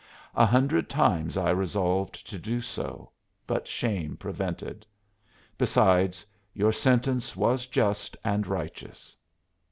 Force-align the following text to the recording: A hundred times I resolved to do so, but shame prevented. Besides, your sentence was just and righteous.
A 0.33 0.47
hundred 0.47 0.89
times 0.89 1.37
I 1.37 1.51
resolved 1.51 2.27
to 2.27 2.39
do 2.39 2.59
so, 2.59 3.11
but 3.45 3.67
shame 3.67 4.17
prevented. 4.17 4.83
Besides, 5.59 6.25
your 6.55 6.71
sentence 6.71 7.35
was 7.35 7.67
just 7.67 8.17
and 8.23 8.47
righteous. 8.47 9.15